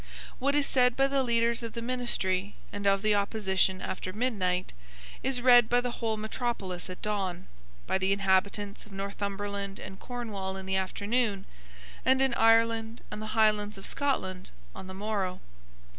What 0.39 0.55
is 0.55 0.65
said 0.65 0.95
by 0.97 1.05
the 1.07 1.21
leaders 1.21 1.61
of 1.61 1.73
the 1.73 1.81
ministry 1.83 2.55
and 2.73 2.87
of 2.87 3.03
the 3.03 3.13
opposition 3.13 3.81
after 3.81 4.11
midnight 4.11 4.73
is 5.21 5.41
read 5.41 5.69
by 5.69 5.79
the 5.79 5.91
whole 5.91 6.17
metropolis 6.17 6.89
at 6.89 7.03
dawn, 7.03 7.45
by 7.85 7.99
the 7.99 8.11
inhabitants 8.11 8.83
of 8.87 8.91
Northumberland 8.91 9.77
and 9.79 9.99
Cornwall 9.99 10.57
in 10.57 10.65
the 10.65 10.75
afternoon, 10.75 11.45
and 12.03 12.19
in 12.19 12.33
Ireland 12.33 13.01
and 13.11 13.21
the 13.21 13.37
Highlands 13.37 13.77
of 13.77 13.85
Scotland 13.85 14.49
on 14.73 14.87
the 14.87 14.95
morrow. 14.95 15.39